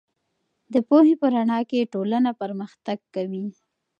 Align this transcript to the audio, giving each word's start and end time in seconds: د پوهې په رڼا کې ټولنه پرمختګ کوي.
د 0.73 0.75
پوهې 0.87 1.13
په 1.21 1.27
رڼا 1.33 1.59
کې 1.69 1.89
ټولنه 1.93 2.31
پرمختګ 2.41 2.97
کوي. 3.15 3.45